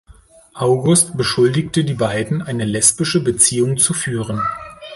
August 0.55 1.15
beschuldigte 1.15 1.83
die 1.85 1.93
beiden, 1.93 2.41
eine 2.41 2.65
lesbische 2.65 3.23
Beziehung 3.23 3.77
zu 3.77 3.93
führen. 3.93 4.41